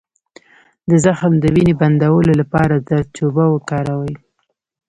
[0.89, 4.13] د زخم د وینې بندولو لپاره زردچوبه وکاروئ